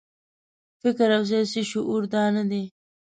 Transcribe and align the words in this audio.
فکر 0.81 1.09
او 1.17 1.23
سیاسي 1.29 1.61
شعور 1.71 2.01
دا 2.13 2.23
نه 2.35 2.43
دی. 2.49 2.63